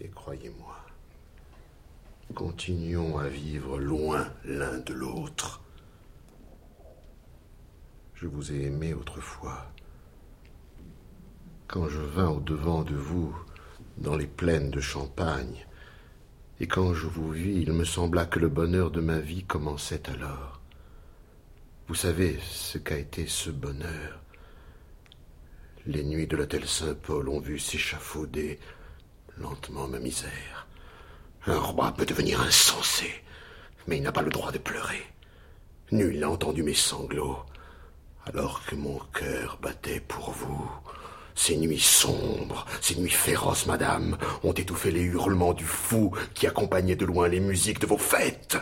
Et 0.00 0.08
croyez-moi, 0.08 0.76
continuons 2.34 3.18
à 3.18 3.28
vivre 3.28 3.78
loin 3.78 4.26
l'un 4.44 4.78
de 4.78 4.94
l'autre. 4.94 5.60
Je 8.14 8.26
vous 8.26 8.52
ai 8.52 8.64
aimé 8.64 8.94
autrefois. 8.94 9.70
Quand 11.66 11.88
je 11.88 12.00
vins 12.00 12.28
au-devant 12.28 12.82
de 12.82 12.94
vous 12.94 13.34
dans 13.96 14.16
les 14.16 14.26
plaines 14.26 14.70
de 14.70 14.80
Champagne, 14.80 15.66
et 16.60 16.66
quand 16.66 16.94
je 16.94 17.06
vous 17.06 17.30
vis, 17.30 17.62
il 17.62 17.72
me 17.72 17.84
sembla 17.84 18.26
que 18.26 18.38
le 18.38 18.48
bonheur 18.48 18.90
de 18.90 19.00
ma 19.00 19.18
vie 19.18 19.44
commençait 19.44 20.08
alors. 20.08 20.60
Vous 21.88 21.94
savez 21.94 22.38
ce 22.42 22.78
qu'a 22.78 22.98
été 22.98 23.26
ce 23.26 23.50
bonheur. 23.50 24.20
Les 25.86 26.04
nuits 26.04 26.26
de 26.26 26.36
l'hôtel 26.36 26.66
Saint-Paul 26.66 27.28
ont 27.28 27.40
vu 27.40 27.58
s'échafauder 27.58 28.58
lentement 29.36 29.88
ma 29.88 29.98
misère. 29.98 30.66
Un 31.46 31.58
roi 31.58 31.92
peut 31.92 32.06
devenir 32.06 32.40
insensé, 32.40 33.10
mais 33.86 33.98
il 33.98 34.02
n'a 34.02 34.12
pas 34.12 34.22
le 34.22 34.30
droit 34.30 34.52
de 34.52 34.58
pleurer. 34.58 35.02
Nul 35.92 36.18
n'a 36.18 36.30
entendu 36.30 36.62
mes 36.62 36.74
sanglots, 36.74 37.44
alors 38.26 38.64
que 38.64 38.74
mon 38.74 38.98
cœur 39.12 39.58
battait 39.60 40.00
pour 40.00 40.30
vous, 40.30 40.70
Ces 41.34 41.56
nuits 41.56 41.80
sombres, 41.80 42.64
ces 42.80 42.96
nuits 42.96 43.10
féroces, 43.10 43.66
madame, 43.66 44.16
ont 44.42 44.52
étouffé 44.52 44.90
les 44.90 45.02
hurlements 45.02 45.52
du 45.52 45.64
fou 45.64 46.12
qui 46.34 46.46
accompagnait 46.46 46.96
de 46.96 47.04
loin 47.04 47.28
les 47.28 47.40
musiques 47.40 47.80
de 47.80 47.86
vos 47.86 47.98
fêtes. 47.98 48.56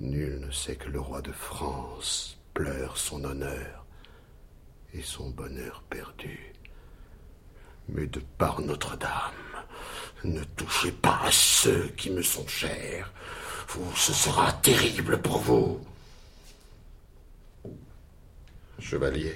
Nul 0.00 0.40
ne 0.40 0.50
sait 0.50 0.76
que 0.76 0.88
le 0.88 1.00
roi 1.00 1.22
de 1.22 1.32
France 1.32 2.38
pleure 2.52 2.96
son 2.96 3.24
honneur 3.24 3.86
et 4.92 5.02
son 5.02 5.30
bonheur 5.30 5.82
perdu. 5.88 6.52
Mais 7.88 8.06
de 8.06 8.20
par 8.36 8.60
Notre-Dame, 8.60 9.32
ne 10.24 10.42
touchez 10.42 10.90
pas 10.90 11.20
à 11.22 11.30
ceux 11.30 11.88
qui 11.96 12.10
me 12.10 12.22
sont 12.22 12.46
chers, 12.48 13.12
ou 13.76 13.94
ce 13.94 14.12
sera 14.12 14.52
terrible 14.54 15.20
pour 15.20 15.38
vous. 15.38 15.80
Chevalier. 18.78 19.34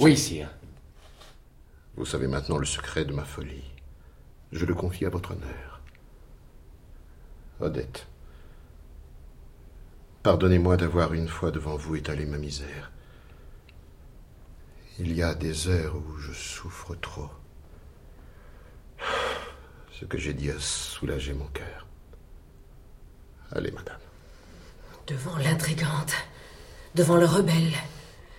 Oui, 0.00 0.16
sire. 0.16 0.50
Vous 1.96 2.04
savez 2.04 2.26
maintenant 2.26 2.58
le 2.58 2.66
secret 2.66 3.04
de 3.04 3.12
ma 3.12 3.24
folie. 3.24 3.70
Je 4.50 4.66
le 4.66 4.74
confie 4.74 5.06
à 5.06 5.10
votre 5.10 5.32
honneur. 5.32 5.80
Odette. 7.60 8.06
Pardonnez-moi 10.24 10.76
d'avoir 10.76 11.12
une 11.12 11.28
fois 11.28 11.52
devant 11.52 11.76
vous 11.76 11.94
étalé 11.94 12.26
ma 12.26 12.38
misère. 12.38 12.90
Il 14.98 15.12
y 15.12 15.22
a 15.22 15.34
des 15.34 15.68
heures 15.68 15.96
où 15.96 16.16
je 16.18 16.32
souffre 16.32 16.94
trop. 16.96 17.30
Ce 19.92 20.04
que 20.04 20.18
j'ai 20.18 20.34
dit 20.34 20.50
a 20.50 20.58
soulagé 20.58 21.34
mon 21.34 21.46
cœur. 21.46 21.86
Allez, 23.52 23.70
madame. 23.70 24.00
Devant 25.06 25.36
l'intrigante, 25.36 26.14
devant 26.94 27.16
le 27.16 27.26
rebelle, 27.26 27.74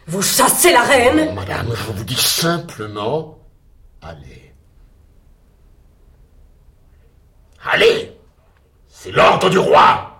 vous 0.07 0.21
chassez 0.21 0.71
la 0.71 0.81
reine 0.81 1.33
Madame, 1.33 1.67
je 1.73 1.91
vous 1.91 2.03
dis 2.03 2.15
simplement, 2.15 3.39
allez. 4.01 4.53
Allez 7.71 8.15
C'est 8.87 9.11
l'ordre 9.11 9.49
du 9.49 9.57
roi 9.57 10.14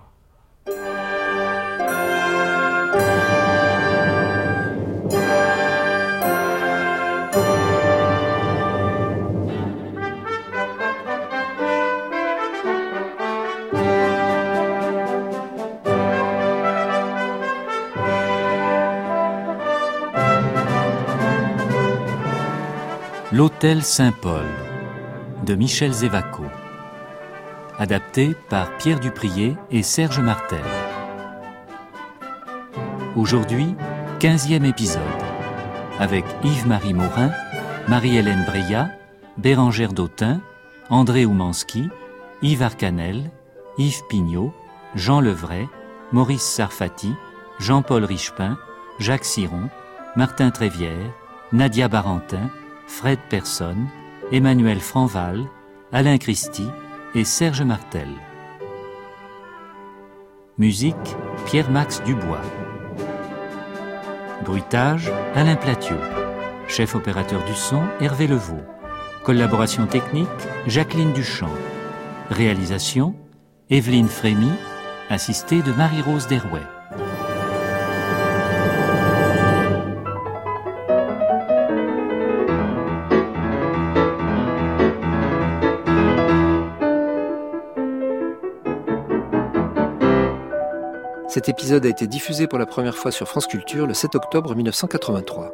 L'Hôtel 23.36 23.82
Saint-Paul 23.82 24.46
de 25.44 25.54
Michel 25.54 25.92
Zévaco. 25.92 26.44
Adapté 27.78 28.34
par 28.48 28.74
Pierre 28.78 28.98
Duprier 28.98 29.58
et 29.70 29.82
Serge 29.82 30.20
Martel. 30.20 30.64
Aujourd'hui, 33.14 33.74
15e 34.20 34.64
épisode. 34.64 35.02
Avec 35.98 36.24
Yves-Marie 36.44 36.94
Morin, 36.94 37.30
Marie-Hélène 37.88 38.46
Breillat, 38.46 38.88
Bérangère 39.36 39.92
Dautin, 39.92 40.40
André 40.88 41.26
Oumanski, 41.26 41.90
Yves 42.40 42.62
Arcanel, 42.62 43.30
Yves 43.76 44.00
Pignot, 44.08 44.54
Jean 44.94 45.20
Levray, 45.20 45.68
Maurice 46.10 46.40
Sarfati, 46.40 47.12
Jean-Paul 47.58 48.04
Richepin, 48.04 48.56
Jacques 48.98 49.26
Siron, 49.26 49.68
Martin 50.16 50.50
Trévière, 50.50 51.12
Nadia 51.52 51.88
Barentin, 51.88 52.48
Fred 52.86 53.18
Persson, 53.28 53.76
Emmanuel 54.32 54.80
Franval, 54.80 55.44
Alain 55.92 56.18
Christie 56.18 56.70
et 57.14 57.24
Serge 57.24 57.62
Martel. 57.62 58.08
Musique 60.56 61.16
Pierre-Max 61.46 62.02
Dubois. 62.04 62.40
Bruitage 64.44 65.10
Alain 65.34 65.56
Platiot. 65.56 65.96
Chef 66.68 66.94
opérateur 66.94 67.44
du 67.44 67.54
son 67.54 67.82
Hervé 68.00 68.26
Levaux. 68.26 68.62
Collaboration 69.24 69.86
technique 69.86 70.28
Jacqueline 70.66 71.12
Duchamp. 71.12 71.50
Réalisation 72.30 73.14
Evelyne 73.68 74.08
Frémy, 74.08 74.52
assistée 75.10 75.60
de 75.60 75.72
Marie-Rose 75.72 76.28
Derouet. 76.28 76.75
Cet 91.36 91.50
épisode 91.50 91.84
a 91.84 91.90
été 91.90 92.06
diffusé 92.06 92.46
pour 92.46 92.58
la 92.58 92.64
première 92.64 92.96
fois 92.96 93.10
sur 93.10 93.28
France 93.28 93.46
Culture 93.46 93.86
le 93.86 93.92
7 93.92 94.14
octobre 94.14 94.54
1983. 94.54 95.52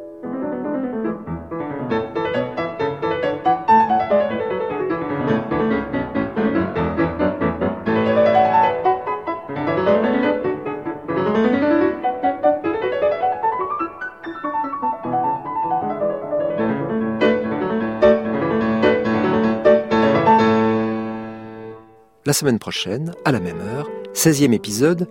La 22.25 22.33
semaine 22.33 22.61
prochaine, 22.61 23.17
à 23.25 23.33
la 23.33 23.41
même 23.41 23.61
heure, 23.61 23.91
16e 24.15 24.53
épisode, 24.53 25.09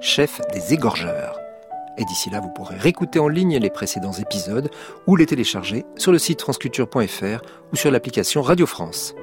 Chef 0.00 0.40
des 0.52 0.74
égorgeurs. 0.74 1.38
Et 1.96 2.04
d'ici 2.04 2.28
là, 2.30 2.40
vous 2.40 2.48
pourrez 2.48 2.76
réécouter 2.76 3.20
en 3.20 3.28
ligne 3.28 3.58
les 3.58 3.70
précédents 3.70 4.12
épisodes 4.12 4.68
ou 5.06 5.14
les 5.14 5.26
télécharger 5.26 5.84
sur 5.96 6.10
le 6.10 6.18
site 6.18 6.40
franceculture.fr 6.40 7.42
ou 7.72 7.76
sur 7.76 7.92
l'application 7.92 8.42
Radio 8.42 8.66
France. 8.66 9.14